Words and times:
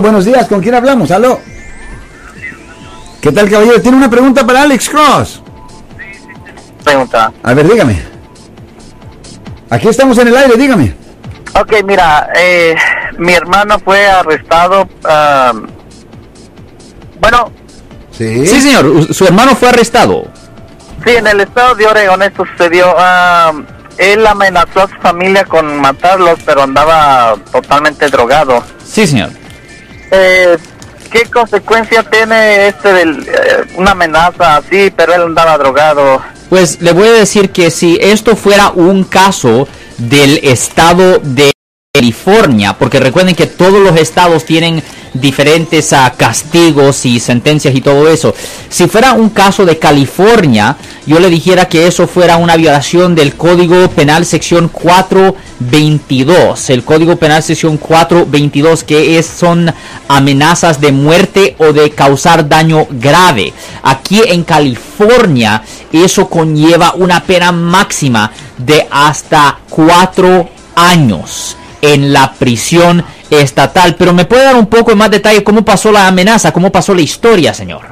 Buenos 0.00 0.24
días, 0.24 0.48
¿con 0.48 0.62
quién 0.62 0.74
hablamos? 0.74 1.10
Aló. 1.10 1.38
¿Qué 3.20 3.30
tal, 3.30 3.50
caballero? 3.50 3.78
¿Tiene 3.82 3.98
una 3.98 4.08
pregunta 4.08 4.46
para 4.46 4.62
Alex 4.62 4.88
Cross? 4.88 5.42
Pregunta. 6.82 7.30
A 7.42 7.52
ver, 7.52 7.68
dígame. 7.68 8.02
Aquí 9.68 9.88
estamos 9.88 10.16
en 10.16 10.28
el 10.28 10.36
aire, 10.38 10.56
dígame. 10.56 10.94
Ok, 11.60 11.74
mira, 11.84 12.30
eh, 12.34 12.74
mi 13.18 13.34
hermano 13.34 13.78
fue 13.80 14.06
arrestado. 14.06 14.88
ah, 15.04 15.52
bueno, 17.20 17.52
Sí. 18.12 18.46
Sí, 18.46 18.60
señor, 18.62 19.12
su 19.12 19.26
hermano 19.26 19.54
fue 19.54 19.68
arrestado. 19.68 20.24
sí, 21.04 21.10
en 21.16 21.26
el 21.26 21.40
estado 21.40 21.74
de 21.74 21.86
Oregon 21.86 22.22
esto 22.22 22.46
sucedió. 22.46 22.94
ah, 22.96 23.52
él 23.98 24.26
amenazó 24.26 24.84
a 24.84 24.88
su 24.88 24.96
familia 25.02 25.44
con 25.44 25.78
matarlos, 25.82 26.38
pero 26.46 26.62
andaba 26.62 27.34
totalmente 27.52 28.08
drogado. 28.08 28.64
Sí, 28.86 29.06
señor. 29.06 29.28
Eh, 30.12 30.58
¿Qué 31.10 31.24
consecuencia 31.30 32.02
tiene 32.02 32.68
este 32.68 32.92
del, 32.92 33.20
eh, 33.20 33.64
una 33.76 33.92
amenaza 33.92 34.56
así, 34.56 34.92
pero 34.94 35.14
él 35.14 35.22
andaba 35.22 35.58
drogado? 35.58 36.22
Pues 36.48 36.80
le 36.80 36.92
voy 36.92 37.08
a 37.08 37.12
decir 37.12 37.50
que 37.50 37.70
si 37.70 37.98
esto 38.00 38.36
fuera 38.36 38.70
un 38.70 39.04
caso 39.04 39.66
del 39.96 40.38
estado 40.42 41.18
de 41.18 41.52
California, 41.94 42.74
porque 42.78 43.00
recuerden 43.00 43.34
que 43.34 43.46
todos 43.46 43.80
los 43.80 43.96
estados 43.98 44.44
tienen 44.44 44.82
diferentes 45.14 45.92
ah, 45.92 46.12
castigos 46.16 47.04
y 47.04 47.20
sentencias 47.20 47.74
y 47.74 47.80
todo 47.80 48.08
eso. 48.08 48.34
Si 48.68 48.88
fuera 48.88 49.12
un 49.12 49.30
caso 49.30 49.64
de 49.64 49.78
California, 49.78 50.76
yo 51.06 51.20
le 51.20 51.30
dijera 51.30 51.68
que 51.68 51.86
eso 51.86 52.06
fuera 52.06 52.36
una 52.36 52.56
violación 52.56 53.14
del 53.14 53.34
Código 53.34 53.88
Penal 53.90 54.24
sección 54.24 54.68
422. 54.68 56.70
El 56.70 56.84
Código 56.84 57.16
Penal 57.16 57.42
sección 57.42 57.76
422 57.76 58.84
que 58.84 59.18
es 59.18 59.26
son 59.26 59.72
amenazas 60.08 60.80
de 60.80 60.92
muerte 60.92 61.56
o 61.58 61.72
de 61.72 61.90
causar 61.90 62.48
daño 62.48 62.86
grave. 62.90 63.52
Aquí 63.82 64.22
en 64.26 64.44
California 64.44 65.62
eso 65.92 66.28
conlleva 66.28 66.94
una 66.94 67.24
pena 67.24 67.52
máxima 67.52 68.32
de 68.58 68.86
hasta 68.90 69.58
cuatro 69.68 70.48
años 70.74 71.56
en 71.82 72.12
la 72.12 72.32
prisión 72.34 73.04
estatal. 73.40 73.94
Pero 73.98 74.12
me 74.12 74.24
puede 74.24 74.44
dar 74.44 74.56
un 74.56 74.66
poco 74.66 74.94
más 74.96 75.10
detalle 75.10 75.42
cómo 75.44 75.64
pasó 75.64 75.90
la 75.92 76.06
amenaza, 76.08 76.52
cómo 76.52 76.70
pasó 76.72 76.94
la 76.94 77.00
historia, 77.02 77.52
señor. 77.54 77.82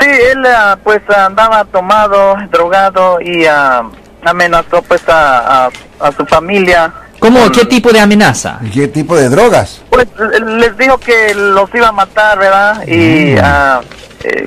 Sí, 0.00 0.08
él 0.08 0.44
ah, 0.46 0.76
pues 0.82 1.00
andaba 1.10 1.64
tomado, 1.64 2.36
drogado 2.50 3.18
y 3.20 3.46
ah, 3.46 3.82
amenazó 4.24 4.82
pues 4.82 5.02
a, 5.08 5.66
a- 5.66 5.70
a 6.00 6.12
su 6.12 6.24
familia. 6.26 6.92
¿Cómo, 7.18 7.50
qué 7.50 7.64
tipo 7.64 7.90
de 7.92 7.98
amenaza? 8.00 8.58
¿Y 8.62 8.68
¿Qué 8.70 8.88
tipo 8.88 9.16
de 9.16 9.30
drogas? 9.30 9.80
Pues 9.88 10.06
les 10.44 10.76
dijo 10.76 10.98
que 10.98 11.34
los 11.34 11.74
iba 11.74 11.88
a 11.88 11.92
matar, 11.92 12.38
¿verdad? 12.38 12.86
Y 12.86 13.36
ah, 13.42 13.80
eh, 14.22 14.46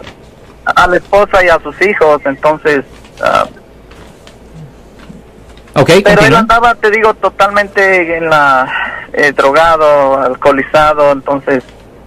a 0.65 0.85
la 0.87 0.97
esposa 0.97 1.43
y 1.43 1.49
a 1.49 1.59
sus 1.61 1.81
hijos, 1.81 2.21
entonces... 2.25 2.85
ah, 3.23 3.45
Ok, 5.75 5.91
pero 6.03 6.21
él 6.23 6.35
andaba, 6.35 6.75
te 6.75 6.91
digo, 6.91 7.13
totalmente 7.15 8.17
en 8.17 8.29
la... 8.29 8.67
eh, 9.13 9.31
drogado, 9.35 10.19
alcoholizado, 10.21 11.11
entonces... 11.11 11.63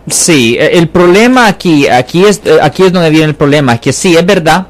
Sí, 0.08 0.56
eh, 0.58 0.70
el 0.78 0.88
problema 0.88 1.46
aquí, 1.46 1.86
aquí 1.88 2.24
es, 2.24 2.40
eh, 2.44 2.58
aquí 2.60 2.82
es 2.84 2.92
donde 2.92 3.10
viene 3.10 3.26
el 3.26 3.34
problema, 3.34 3.78
que 3.78 3.92
sí, 3.92 4.16
es 4.16 4.26
verdad. 4.26 4.66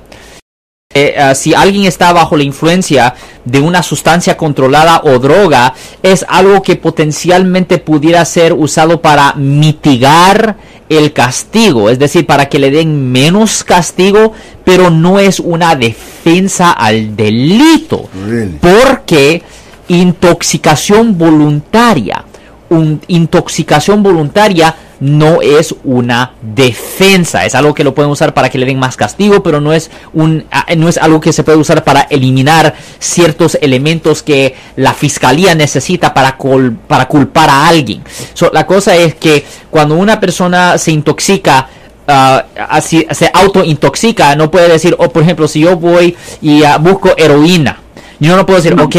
eh, 0.95 1.15
ah, 1.19 1.35
si 1.35 1.55
alguien 1.55 1.85
está 1.85 2.13
bajo 2.13 2.37
la 2.37 2.43
influencia 2.43 3.15
de 3.47 3.61
una 3.61 3.83
sustancia 3.83 4.37
controlada 4.37 5.01
o 5.05 5.19
droga, 5.19 5.73
es 6.03 6.25
algo 6.29 6.63
que 6.63 6.77
potencialmente 6.77 7.79
pudiera 7.79 8.23
ser 8.27 8.53
usado 8.53 9.01
para 9.01 9.33
mitigar 9.35 10.57
el 10.91 11.15
castigo, 11.15 11.89
es 11.89 11.99
decir, 11.99 12.27
para 12.27 12.51
que 12.51 12.59
le 12.59 12.71
den 12.71 13.11
menos 13.11 13.65
castigo, 13.65 14.35
pero 14.65 14.91
no 14.91 15.19
es 15.19 15.41
una 15.41 15.75
defensa 15.77 16.73
al 16.73 17.17
delito, 17.17 18.11
Really? 18.29 18.59
porque 18.61 19.43
intoxicación 19.89 21.19
voluntaria 21.19 22.25
un- 22.73 23.01
intoxicación 23.07 24.03
voluntaria 24.03 24.75
no 25.01 25.43
es 25.43 25.75
una 25.85 26.33
defensa, 26.41 27.45
es 27.45 27.55
algo 27.55 27.75
que 27.75 27.83
lo 27.85 27.93
pueden 27.93 28.11
usar 28.11 28.33
para 28.35 28.49
que 28.49 28.57
le 28.57 28.65
den 28.67 28.79
más 28.79 28.97
castigo, 28.97 29.43
pero 29.43 29.61
no 29.61 29.73
es 29.73 29.91
un 30.13 30.45
no 30.77 30.89
es 30.89 30.97
algo 30.97 31.21
que 31.21 31.33
se 31.33 31.43
puede 31.43 31.59
usar 31.59 31.83
para 31.85 32.03
eliminar 32.03 32.75
ciertos 32.99 33.59
elementos 33.61 34.23
que 34.23 34.55
la 34.77 34.95
fiscalía 34.95 35.55
necesita 35.55 36.15
para 36.15 36.39
para 36.87 37.09
culpar 37.09 37.51
a 37.51 37.69
alguien. 37.69 38.03
So, 38.33 38.51
la 38.53 38.65
cosa 38.67 38.97
es 38.97 39.17
que 39.17 39.45
cuando 39.71 39.97
una 39.97 40.19
persona 40.21 40.79
se 40.79 40.93
intoxica 40.93 41.69
ah, 42.07 42.45
así 42.71 43.05
se 43.11 43.31
autointoxica, 43.35 44.35
no 44.37 44.51
puede 44.51 44.69
decir, 44.69 44.95
oh, 44.99 45.11
por 45.11 45.25
ejemplo, 45.25 45.49
si 45.49 45.61
yo 45.61 45.77
voy 45.77 46.17
y 46.41 46.63
ah, 46.63 46.79
busco 46.79 47.11
heroína, 47.17 47.82
yo 48.29 48.37
no 48.37 48.47
puedo 48.47 48.61
decir, 48.61 48.75
ok, 48.81 48.97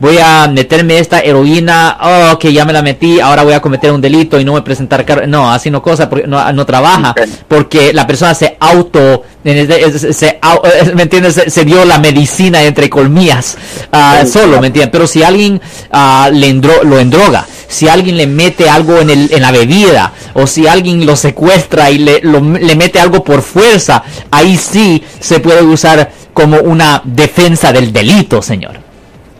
voy 0.00 0.18
a 0.18 0.48
meterme 0.48 0.98
esta 0.98 1.20
heroína, 1.20 1.98
oh, 2.00 2.32
ok, 2.34 2.46
ya 2.46 2.64
me 2.64 2.72
la 2.72 2.82
metí, 2.82 3.20
ahora 3.20 3.42
voy 3.44 3.52
a 3.54 3.60
cometer 3.60 3.92
un 3.92 4.00
delito 4.00 4.38
y 4.40 4.44
no 4.44 4.54
me 4.54 4.62
presentar 4.62 5.04
car 5.04 5.28
No, 5.28 5.50
así 5.52 5.70
no 5.70 5.82
cosa, 5.82 6.08
porque 6.08 6.26
no, 6.26 6.52
no 6.52 6.64
trabaja, 6.66 7.14
porque 7.48 7.92
la 7.92 8.06
persona 8.06 8.34
se 8.34 8.56
auto, 8.60 9.22
se, 9.44 10.12
se 10.12 10.38
au- 10.40 10.62
¿me 10.94 11.02
entiendes? 11.02 11.34
Se, 11.34 11.50
se 11.50 11.64
dio 11.64 11.84
la 11.84 11.98
medicina 11.98 12.62
entre 12.62 12.88
colmillas 12.88 13.56
ah, 13.92 14.24
solo, 14.30 14.60
¿me 14.60 14.68
entiendes? 14.68 14.90
Pero 14.92 15.06
si 15.06 15.22
alguien 15.22 15.60
ah, 15.90 16.30
le 16.32 16.48
endro- 16.50 16.82
lo 16.84 16.98
endroga, 16.98 17.46
si 17.68 17.88
alguien 17.88 18.16
le 18.16 18.26
mete 18.26 18.68
algo 18.68 18.98
en, 19.00 19.10
el, 19.10 19.32
en 19.32 19.42
la 19.42 19.50
bebida, 19.50 20.12
o 20.34 20.46
si 20.46 20.66
alguien 20.66 21.04
lo 21.06 21.16
secuestra 21.16 21.90
y 21.90 21.98
le, 21.98 22.20
lo- 22.22 22.40
le 22.40 22.76
mete 22.76 23.00
algo 23.00 23.24
por 23.24 23.42
fuerza, 23.42 24.02
ahí 24.30 24.56
sí 24.56 25.02
se 25.20 25.40
puede 25.40 25.62
usar 25.62 26.10
como 26.32 26.58
una 26.58 27.00
defensa 27.04 27.72
del 27.72 27.92
delito, 27.92 28.42
señor. 28.42 28.78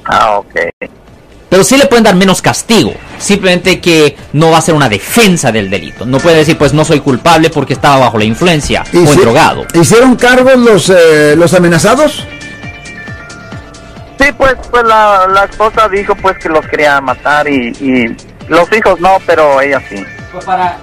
Ah, 0.05 0.39
ok. 0.39 0.55
Pero 1.49 1.65
sí 1.65 1.77
le 1.77 1.87
pueden 1.87 2.05
dar 2.05 2.15
menos 2.15 2.41
castigo. 2.41 2.95
Simplemente 3.19 3.79
que 3.81 4.17
no 4.33 4.51
va 4.51 4.59
a 4.59 4.63
ser 4.63 4.75
una 4.75 4.89
defensa 4.89 5.53
del 5.53 5.69
delito. 5.69 6.07
No 6.07 6.19
puede 6.19 6.37
decir, 6.37 6.57
pues 6.57 6.73
no 6.73 6.85
soy 6.85 7.01
culpable 7.01 7.51
porque 7.51 7.75
estaba 7.75 7.99
bajo 7.99 8.19
la 8.19 8.25
influencia 8.25 8.83
o 8.83 9.07
si- 9.07 9.21
drogado. 9.21 9.67
¿Hicieron 9.75 10.17
cargos 10.17 10.57
los, 10.57 10.89
eh, 10.91 11.35
los 11.37 11.53
amenazados? 11.53 12.27
Sí, 14.19 14.29
pues, 14.37 14.55
pues 14.71 14.85
la, 14.85 15.27
la 15.29 15.45
esposa 15.45 15.89
dijo 15.89 16.15
pues 16.15 16.39
que 16.39 16.49
los 16.49 16.67
quería 16.69 17.01
matar 17.01 17.49
y, 17.49 17.69
y 17.81 18.17
los 18.49 18.73
hijos 18.73 19.01
no, 19.01 19.19
pero 19.27 19.61
ella 19.61 19.83
sí. 19.89 19.97
para, 20.47 20.79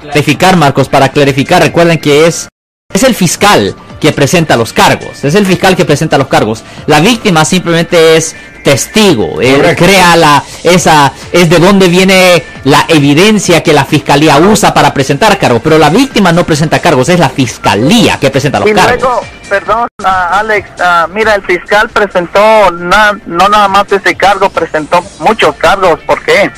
clarificar, 0.00 0.56
Marcos, 0.56 0.88
para 0.88 1.08
clarificar, 1.08 1.62
recuerden 1.62 1.98
que 1.98 2.26
es, 2.26 2.48
es 2.92 3.02
el 3.02 3.14
fiscal 3.14 3.74
que 4.00 4.12
presenta 4.12 4.56
los 4.56 4.72
cargos. 4.72 5.24
Es 5.24 5.34
el 5.34 5.44
fiscal 5.44 5.76
que 5.76 5.84
presenta 5.84 6.16
los 6.16 6.28
cargos. 6.28 6.64
La 6.86 7.00
víctima 7.00 7.44
simplemente 7.44 8.16
es 8.16 8.34
testigo. 8.64 9.40
Él 9.42 9.76
crea 9.76 10.16
la, 10.16 10.42
esa, 10.64 11.12
es 11.32 11.50
de 11.50 11.58
donde 11.58 11.88
viene 11.88 12.42
la 12.64 12.84
evidencia 12.88 13.62
que 13.62 13.72
la 13.74 13.84
fiscalía 13.84 14.38
usa 14.38 14.72
para 14.72 14.94
presentar 14.94 15.36
cargos. 15.38 15.60
Pero 15.62 15.78
la 15.78 15.90
víctima 15.90 16.32
no 16.32 16.44
presenta 16.44 16.78
cargos, 16.78 17.10
es 17.10 17.18
la 17.18 17.28
fiscalía 17.28 18.18
que 18.18 18.30
presenta 18.30 18.60
los 18.60 18.70
Y 18.70 18.72
cargos. 18.72 19.00
luego, 19.02 19.20
perdón, 19.50 19.88
ah, 20.02 20.38
Alex, 20.40 20.70
ah, 20.80 21.06
mira, 21.12 21.34
el 21.34 21.42
fiscal 21.42 21.88
presentó 21.90 22.70
na- 22.70 23.18
no 23.26 23.48
nada 23.50 23.68
más 23.68 23.90
ese 23.92 24.14
cargo, 24.14 24.48
presentó 24.48 25.04
muchos 25.18 25.54
cargos. 25.56 26.00
¿Por 26.06 26.22
qué? 26.22 26.50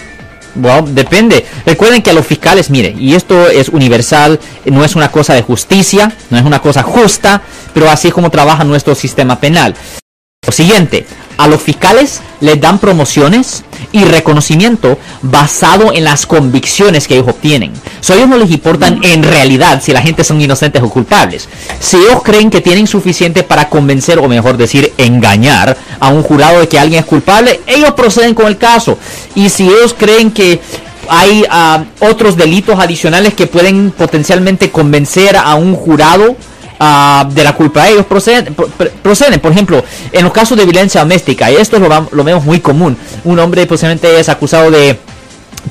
Bueno, 0.54 0.86
depende. 0.88 1.46
Recuerden 1.64 2.02
que 2.02 2.10
a 2.10 2.14
los 2.14 2.26
fiscales, 2.26 2.70
mire, 2.70 2.94
y 2.98 3.14
esto 3.14 3.48
es 3.48 3.68
universal, 3.68 4.38
no 4.66 4.84
es 4.84 4.94
una 4.94 5.10
cosa 5.10 5.34
de 5.34 5.42
justicia, 5.42 6.12
no 6.30 6.38
es 6.38 6.44
una 6.44 6.60
cosa 6.60 6.82
justa, 6.82 7.42
pero 7.72 7.90
así 7.90 8.08
es 8.08 8.14
como 8.14 8.30
trabaja 8.30 8.64
nuestro 8.64 8.94
sistema 8.94 9.40
penal. 9.40 9.74
Lo 10.44 10.52
siguiente, 10.52 11.06
a 11.42 11.48
los 11.48 11.60
fiscales 11.60 12.20
les 12.40 12.60
dan 12.60 12.78
promociones 12.78 13.64
y 13.90 14.04
reconocimiento 14.04 14.96
basado 15.22 15.92
en 15.92 16.04
las 16.04 16.24
convicciones 16.24 17.08
que 17.08 17.14
ellos 17.14 17.28
obtienen. 17.28 17.72
So, 18.00 18.12
a 18.12 18.16
ellos 18.16 18.28
no 18.28 18.38
les 18.38 18.50
importan 18.50 19.00
en 19.02 19.24
realidad 19.24 19.82
si 19.82 19.92
la 19.92 20.02
gente 20.02 20.22
son 20.22 20.40
inocentes 20.40 20.80
o 20.82 20.88
culpables. 20.88 21.48
Si 21.80 21.96
ellos 21.96 22.22
creen 22.22 22.48
que 22.48 22.60
tienen 22.60 22.86
suficiente 22.86 23.42
para 23.42 23.68
convencer, 23.68 24.20
o 24.20 24.28
mejor 24.28 24.56
decir, 24.56 24.92
engañar 24.98 25.76
a 25.98 26.08
un 26.08 26.22
jurado 26.22 26.60
de 26.60 26.68
que 26.68 26.78
alguien 26.78 27.00
es 27.00 27.06
culpable, 27.06 27.60
ellos 27.66 27.90
proceden 27.92 28.34
con 28.34 28.46
el 28.46 28.56
caso. 28.56 28.96
Y 29.34 29.48
si 29.48 29.64
ellos 29.64 29.96
creen 29.98 30.30
que 30.30 30.60
hay 31.08 31.44
ah, 31.50 31.84
otros 32.00 32.36
delitos 32.36 32.78
adicionales 32.78 33.34
que 33.34 33.48
pueden 33.48 33.90
potencialmente 33.90 34.70
convencer 34.70 35.36
a 35.36 35.56
un 35.56 35.74
jurado 35.74 36.36
ah, 36.84 37.24
de 37.30 37.44
la 37.44 37.52
culpa 37.54 37.88
ellos 37.88 38.04
proceden, 38.06 38.54
pro- 38.54 38.66
pro- 38.66 38.90
proceden. 39.02 39.38
Por 39.40 39.52
ejemplo, 39.52 39.84
en 40.10 40.24
los 40.24 40.32
casos 40.32 40.58
de 40.58 40.64
violencia 40.64 41.00
doméstica, 41.00 41.48
y 41.50 41.54
esto 41.56 41.78
lo, 41.78 42.08
lo 42.10 42.24
vemos 42.24 42.44
muy 42.44 42.58
común, 42.60 42.96
un 43.24 43.38
hombre 43.38 43.66
posiblemente 43.66 44.18
es 44.18 44.28
acusado 44.28 44.70
de 44.70 44.98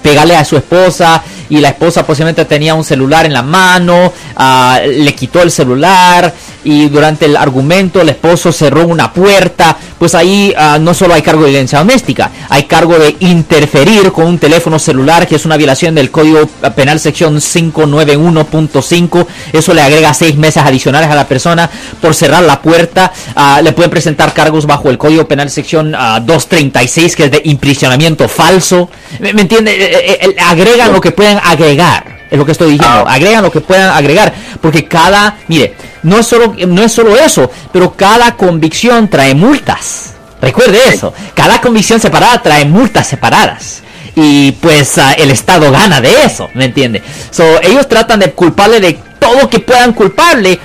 pegarle 0.01 0.37
a 0.37 0.45
su 0.45 0.55
esposa 0.55 1.21
y 1.49 1.57
la 1.59 1.69
esposa 1.69 2.05
posiblemente 2.05 2.45
tenía 2.45 2.73
un 2.75 2.83
celular 2.85 3.25
en 3.25 3.33
la 3.33 3.43
mano, 3.43 4.13
ah, 4.37 4.79
le 4.87 5.13
quitó 5.13 5.41
el 5.41 5.51
celular 5.51 6.33
y 6.63 6.89
durante 6.89 7.25
el 7.25 7.35
argumento 7.35 8.01
el 8.01 8.09
esposo 8.09 8.51
cerró 8.51 8.85
una 8.85 9.13
puerta, 9.13 9.77
pues 9.97 10.15
ahí 10.15 10.53
ah, 10.57 10.77
no 10.79 10.93
solo 10.93 11.13
hay 11.13 11.21
cargo 11.21 11.43
de 11.43 11.49
violencia 11.49 11.79
doméstica, 11.79 12.31
hay 12.49 12.63
cargo 12.63 12.97
de 12.97 13.15
interferir 13.19 14.11
con 14.11 14.25
un 14.25 14.39
teléfono 14.39 14.79
celular, 14.79 15.27
que 15.27 15.35
es 15.35 15.45
una 15.45 15.57
violación 15.57 15.95
del 15.95 16.11
Código 16.11 16.47
Penal 16.75 16.99
sección 16.99 17.37
591.5. 17.37 19.27
Eso 19.53 19.73
le 19.73 19.81
agrega 19.81 20.13
seis 20.13 20.35
meses 20.35 20.63
adicionales 20.63 21.09
a 21.09 21.15
la 21.15 21.27
persona 21.27 21.69
por 22.01 22.13
cerrar 22.13 22.43
la 22.43 22.61
puerta. 22.61 23.11
Ah, 23.35 23.61
le 23.63 23.71
pueden 23.73 23.91
presentar 23.91 24.33
cargos 24.33 24.65
bajo 24.65 24.89
el 24.89 24.97
Código 24.97 25.27
Penal 25.27 25.49
sección 25.49 25.91
236, 25.91 27.15
que 27.15 27.25
es 27.25 27.31
de 27.31 27.41
imprisionamiento 27.45 28.27
falso. 28.27 28.89
¿Me, 29.19 29.29
entiende? 29.29 29.71
Eh, 29.71 30.19
eh, 30.21 30.35
agregan 30.39 30.91
lo 30.93 31.01
que 31.01 31.11
pueden 31.11 31.39
agregar. 31.43 32.10
Es 32.31 32.38
lo 32.38 32.45
que 32.45 32.54
estoy 32.54 32.72
diciendo. 32.72 33.04
Ah. 33.06 33.13
Agregan 33.13 33.44
lo 33.44 33.51
que 33.51 33.60
puedan 33.60 33.89
agregar. 33.89 34.33
Porque 34.62 34.88
cada, 34.88 35.38
mire, 35.50 35.75
no 36.04 36.18
es 36.18 36.25
solo, 36.25 36.56
no 36.66 36.81
es 36.81 36.92
solo 36.92 37.18
eso, 37.18 37.51
pero 37.74 37.94
cada 37.94 38.36
convicción 38.36 39.10
trae 39.10 39.36
multas. 39.36 40.13
Recuerde 40.42 40.80
eso. 40.88 41.13
Cada 41.36 41.60
convicción 41.60 42.00
separada 42.00 42.42
trae 42.42 42.66
multas 42.66 43.06
separadas. 43.06 43.83
Y 44.16 44.54
pues 44.54 44.98
ah, 44.98 45.13
el 45.13 45.30
Estado 45.30 45.72
gana 45.72 46.01
de 46.01 46.24
eso, 46.24 46.50
¿me 46.54 46.66
entiende? 46.66 47.01
So, 47.30 47.62
ellos 47.62 47.88
tratan 47.88 48.19
de 48.19 48.31
culparle 48.31 48.80
de 48.80 48.94
todo 49.19 49.50
que 49.50 49.60
puedan 49.60 49.94
culparle, 49.94 50.60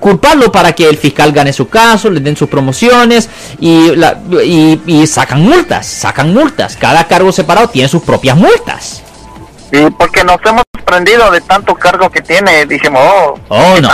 culparlo 0.00 0.50
para 0.50 0.72
que 0.72 0.88
el 0.88 0.96
fiscal 0.96 1.30
gane 1.32 1.52
su 1.52 1.68
caso, 1.68 2.10
le 2.10 2.20
den 2.20 2.36
sus 2.36 2.48
promociones 2.48 3.28
y, 3.60 3.94
la, 3.94 4.18
y, 4.42 4.80
y 4.86 5.06
sacan 5.06 5.42
multas, 5.42 5.86
sacan 5.86 6.32
multas. 6.32 6.76
Cada 6.76 7.06
cargo 7.06 7.30
separado 7.30 7.68
tiene 7.68 7.88
sus 7.88 8.02
propias 8.02 8.36
multas. 8.36 9.02
Sí, 9.72 9.80
porque 9.96 10.24
nos 10.24 10.38
hemos 10.44 10.64
prendido 10.88 11.30
de 11.30 11.40
tanto 11.42 11.74
cargo 11.74 12.10
que 12.10 12.22
tiene, 12.22 12.64
dijimos, 12.64 13.02
oh, 13.04 13.38
oh 13.48 13.80
no. 13.80 13.90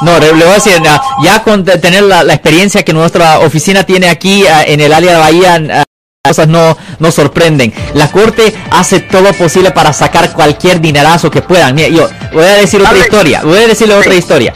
No, 0.00 0.18
le 0.18 0.32
voy 0.32 0.42
a 0.42 0.54
decir, 0.54 0.80
ya 1.22 1.42
con 1.42 1.64
tener 1.64 2.02
la, 2.02 2.22
experiencia 2.32 2.82
que 2.82 2.92
nuestra 2.92 3.40
oficina 3.40 3.84
tiene 3.84 4.08
aquí 4.08 4.46
ah, 4.46 4.62
en 4.66 4.80
el 4.80 4.92
área 4.92 5.12
de 5.12 5.18
Bahía, 5.18 5.60
ah, 5.72 5.84
cosas 6.24 6.48
no, 6.48 6.76
no 6.98 7.12
sorprenden. 7.12 7.74
La 7.94 8.10
corte 8.10 8.54
hace 8.70 9.00
todo 9.00 9.32
posible 9.34 9.70
para 9.70 9.92
sacar 9.92 10.32
cualquier 10.32 10.80
dinerazo 10.80 11.30
que 11.30 11.42
puedan. 11.42 11.74
Mira, 11.74 11.88
yo 11.88 12.08
voy 12.32 12.44
a 12.44 12.54
decir 12.54 12.80
otra 12.80 12.98
historia, 12.98 13.42
voy 13.42 13.58
a 13.58 13.66
decirle 13.66 13.94
otra 13.94 14.14
historia. 14.14 14.54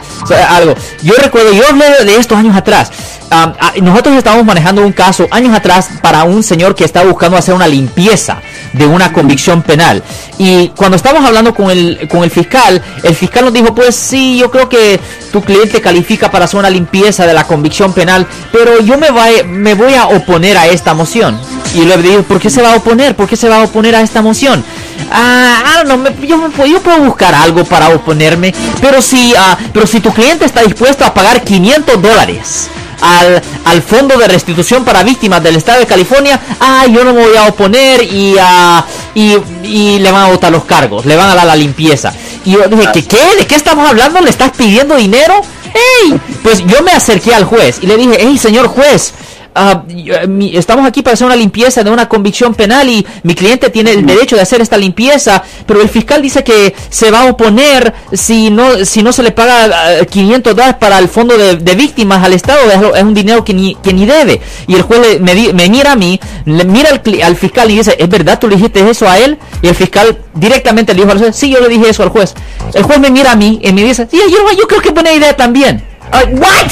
algo. 0.49 0.75
Yo 1.03 1.15
recuerdo, 1.17 1.53
yo 1.53 1.67
hablé 1.69 2.05
de 2.05 2.17
estos 2.17 2.39
años 2.39 2.57
atrás. 2.57 2.91
Ah, 3.37 3.73
nosotros 3.83 4.17
estábamos 4.17 4.47
manejando 4.47 4.81
un 4.87 4.93
caso 4.93 5.27
años 5.33 5.53
atrás 5.57 5.89
para 6.01 6.23
un 6.23 6.45
señor 6.45 6.77
que 6.77 6.85
estaba 6.85 7.11
buscando 7.11 7.37
hacer 7.37 7.53
una 7.53 7.67
limpieza 7.67 8.41
de 8.73 8.87
una 8.87 9.13
convicción 9.13 9.61
penal. 9.63 10.05
Y 10.39 10.69
cuando 10.69 10.97
estábamos 10.97 11.27
hablando 11.27 11.53
con 11.53 11.69
el, 11.69 12.07
con 12.09 12.23
el 12.23 12.31
fiscal, 12.31 12.81
el 13.03 13.15
fiscal 13.17 13.47
nos 13.47 13.53
dijo, 13.53 13.75
pues 13.75 13.97
sí, 13.97 14.39
yo 14.39 14.53
creo 14.53 14.69
que 14.69 15.01
tu 15.33 15.43
cliente 15.43 15.81
califica 15.81 16.31
para 16.31 16.45
hacer 16.45 16.61
una 16.61 16.71
limpieza 16.71 17.27
de 17.27 17.35
la 17.35 17.45
convicción 17.45 17.93
penal, 17.93 18.25
pero 18.53 18.81
yo 18.81 18.99
me 18.99 19.11
voy, 19.11 19.43
me 19.49 19.75
voy 19.75 19.95
a 19.95 20.07
oponer 20.07 20.57
a 20.57 20.69
esta 20.69 20.95
moción. 20.95 21.37
Y 21.75 21.85
le 21.87 21.97
dije, 21.97 22.23
¿por 22.23 22.39
qué 22.39 22.51
se 22.51 22.63
va 22.63 22.75
a 22.75 22.77
oponer? 22.77 23.17
¿Por 23.17 23.29
qué 23.29 23.35
se 23.35 23.49
va 23.49 23.63
a 23.63 23.65
oponer 23.65 23.97
a 23.97 24.01
esta 24.01 24.23
moción? 24.23 24.65
Ah, 25.11 25.83
no, 25.85 26.09
yo, 26.23 26.39
yo, 26.67 26.81
puedo 26.81 27.01
buscar 27.01 27.35
algo 27.35 27.65
para 27.65 27.89
oponerme, 27.89 28.55
pero 28.81 29.03
si, 29.03 29.35
ah, 29.37 29.59
pero 29.73 29.89
si 29.89 29.99
tu 29.99 30.13
cliente 30.13 30.45
está 30.45 30.63
dispuesto 30.63 31.05
a 31.05 31.13
pagar 31.13 31.43
500 31.43 32.01
dólares 32.01 32.71
al, 33.01 33.43
al 33.65 33.83
Fondo 33.83 34.17
de 34.17 34.29
Restitución 34.29 34.85
para 34.85 35.03
Víctimas 35.03 35.43
del 35.43 35.57
Estado 35.57 35.81
de 35.81 35.87
California, 35.87 36.41
ah, 36.61 36.87
yo 36.87 37.05
no 37.05 37.13
me 37.13 37.23
voy 37.23 37.37
a 37.37 37.47
oponer 37.47 38.03
y, 38.03 38.35
uh, 38.35 39.43
y, 39.63 39.99
le 39.99 40.11
van 40.11 40.25
a 40.25 40.29
votar 40.29 40.53
los 40.53 40.65
cargos, 40.65 41.07
le 41.07 41.17
van 41.17 41.31
a 41.31 41.35
dar 41.35 41.47
la 41.47 41.57
limpieza. 41.57 42.13
Y 42.45 42.53
yo 42.53 42.69
dije, 42.69 42.89
¿qué, 42.93 43.05
¿qué? 43.05 43.37
¿De 43.39 43.47
qué 43.47 43.55
estamos 43.55 43.89
hablando? 43.89 44.21
¿Le 44.21 44.31
estás 44.31 44.51
pidiendo 44.57 44.97
dinero? 44.97 45.41
¡Ey! 45.75 46.21
Pues 46.43 46.65
yo 46.67 46.83
me 46.83 46.93
acerqué 46.93 47.35
al 47.35 47.45
juez 47.45 47.79
y 47.83 47.87
le 47.87 47.97
dije, 47.97 48.17
hey, 48.21 48.39
señor 48.39 48.69
juez, 48.69 49.13
Eh, 49.57 50.51
estamos 50.55 50.85
aquí 50.85 51.03
para 51.03 51.15
hacer 51.15 51.27
una 51.27 51.37
limpieza 51.37 51.85
de 51.85 51.91
una 51.91 52.09
convicción 52.09 52.55
penal 52.55 52.89
y 52.89 53.07
mi 53.23 53.35
cliente 53.35 53.71
tiene 53.71 53.93
el 53.93 54.05
derecho 54.05 54.35
de 54.35 54.43
hacer 54.43 54.61
esta 54.61 54.77
limpieza, 54.77 55.43
pero 55.67 55.81
el 55.81 55.89
fiscal 55.89 56.21
dice 56.21 56.43
que 56.43 56.75
se 56.89 57.11
va 57.11 57.21
a 57.21 57.31
oponer 57.31 57.95
si 58.13 58.51
no, 58.51 58.85
si 58.85 59.03
no 59.03 59.13
se 59.13 59.23
le 59.23 59.31
paga 59.31 60.05
500 60.05 60.51
ah, 60.51 60.55
dólares 60.55 60.77
para 60.81 60.99
el 60.99 61.09
fondo 61.09 61.37
de, 61.37 61.75
víctimas 61.75 62.25
al 62.25 62.33
Estado, 62.33 62.61
es, 62.95 63.03
un 63.03 63.15
dinero 63.15 63.45
que 63.45 63.55
ni, 63.55 63.75
que 63.77 63.93
ni 63.93 64.07
debe. 64.07 64.41
Y 64.67 64.75
el 64.75 64.83
juez 64.83 65.21
me, 65.21 65.35
me 65.53 65.69
mira 65.69 65.93
a 65.93 65.97
mí, 65.97 66.19
le 66.45 66.65
mira 66.65 66.91
al, 66.91 67.37
fiscal 67.37 67.71
y 67.71 67.77
dice, 67.79 67.97
¿es 67.99 68.09
verdad 68.09 68.39
tú 68.39 68.49
le 68.49 68.57
dijiste 68.57 68.89
eso 68.89 69.09
a 69.09 69.19
él? 69.19 69.39
Y 69.63 69.69
el 69.69 69.75
fiscal 69.75 70.19
directamente 70.35 70.95
le 70.95 71.03
dijo 71.03 71.13
al 71.13 71.19
juez, 71.19 71.37
sí, 71.37 71.51
yo 71.51 71.61
le 71.61 71.69
dije 71.69 71.91
eso 71.91 72.03
al 72.03 72.09
juez. 72.09 72.35
El 72.73 72.83
juez 72.83 72.99
me 72.99 73.11
mira 73.11 73.33
a 73.33 73.37
mí 73.37 73.61
y 73.63 73.73
me 73.73 73.83
dice, 73.83 74.09
sí, 74.11 74.19
yo, 74.19 74.39
yo 74.59 74.67
creo 74.67 74.81
que 74.81 74.89
es 74.89 74.95
buena 74.95 75.13
idea 75.13 75.37
también. 75.37 75.85
¿What? 76.13 76.71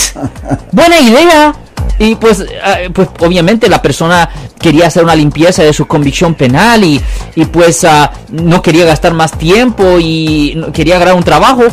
Buena 0.73 1.01
idea. 1.01 1.55
Y 1.99 2.15
pues, 2.17 2.45
ah, 2.65 2.79
pues 2.93 3.09
obviamente 3.21 3.69
la 3.69 3.81
persona 3.81 4.29
quería 4.59 4.87
hacer 4.87 5.05
una 5.05 5.15
limpieza 5.15 5.63
de 5.63 5.73
su 5.73 5.87
convicción 5.87 6.35
penal 6.35 6.85
y, 6.85 7.01
y 7.37 7.45
pues 7.47 7.85
ah, 7.85 8.13
no 8.31 8.63
quería 8.63 8.85
gastar 8.85 9.15
más 9.15 9.33
tiempo 9.39 9.99
y 10.01 10.61
quería 10.73 10.97
agarrar 10.97 11.15
un 11.15 11.25
trabajo 11.25 11.65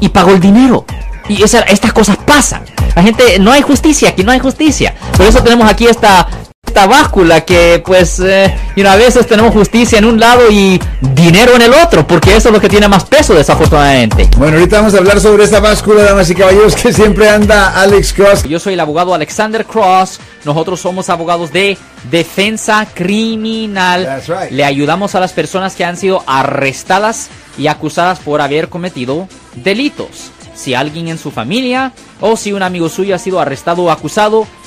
y 0.00 0.08
pagó 0.08 0.30
el 0.30 0.40
dinero. 0.40 0.84
Y 1.28 1.42
esa, 1.42 1.60
estas 1.60 1.92
cosas 1.92 2.16
pasan. 2.16 2.62
La 2.94 3.02
gente, 3.02 3.38
no 3.38 3.52
hay 3.52 3.62
justicia, 3.62 4.08
aquí 4.10 4.24
no 4.24 4.32
hay 4.32 4.40
justicia. 4.40 4.94
Por 5.16 5.26
eso 5.26 5.42
tenemos 5.42 5.70
aquí 5.70 5.86
esta 5.86 6.26
esta 6.70 6.86
báscula 6.86 7.40
que 7.40 7.82
pues 7.84 8.20
eh, 8.20 8.56
y 8.76 8.86
a 8.86 8.94
veces 8.94 9.26
tenemos 9.26 9.52
justicia 9.52 9.98
en 9.98 10.04
un 10.04 10.20
lado 10.20 10.48
y 10.52 10.80
dinero 11.00 11.56
en 11.56 11.62
el 11.62 11.74
otro, 11.74 12.06
porque 12.06 12.36
eso 12.36 12.48
es 12.48 12.54
lo 12.54 12.60
que 12.60 12.68
tiene 12.68 12.86
más 12.86 13.04
peso 13.04 13.34
desafortunadamente. 13.34 14.28
Bueno, 14.36 14.56
ahorita 14.56 14.76
vamos 14.76 14.94
a 14.94 14.98
hablar 14.98 15.20
sobre 15.20 15.42
esta 15.42 15.58
báscula, 15.58 16.04
damas 16.04 16.30
y 16.30 16.36
caballeros, 16.36 16.76
que 16.76 16.92
siempre 16.92 17.28
anda 17.28 17.80
Alex 17.80 18.12
Cross. 18.12 18.44
Yo 18.44 18.60
soy 18.60 18.74
el 18.74 18.80
abogado 18.80 19.12
Alexander 19.14 19.66
Cross, 19.66 20.20
nosotros 20.44 20.78
somos 20.78 21.10
abogados 21.10 21.52
de 21.52 21.76
defensa 22.08 22.86
criminal. 22.94 24.22
Le 24.50 24.64
ayudamos 24.64 25.16
a 25.16 25.20
las 25.20 25.32
personas 25.32 25.74
que 25.74 25.84
han 25.84 25.96
sido 25.96 26.22
arrestadas 26.24 27.30
y 27.58 27.66
acusadas 27.66 28.20
por 28.20 28.40
haber 28.40 28.68
cometido 28.68 29.26
delitos. 29.56 30.30
Si 30.54 30.74
alguien 30.74 31.08
en 31.08 31.18
su 31.18 31.32
familia 31.32 31.92
o 32.20 32.36
si 32.36 32.52
un 32.52 32.62
amigo 32.62 32.88
suyo 32.88 33.16
ha 33.16 33.18
sido 33.18 33.40
arrestado 33.40 33.82
o 33.82 33.90
acusado, 33.90 34.46